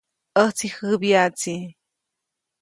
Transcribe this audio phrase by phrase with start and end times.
[0.37, 1.55] ʼÄjtsi jäbyaʼtsi.